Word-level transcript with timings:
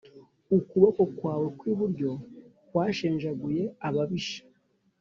Ukuboko 0.57 1.01
kwawe 1.15 1.47
kw’iburyo 1.57 2.11
kwashenjaguye 2.67 3.63
ababisha 3.87 4.39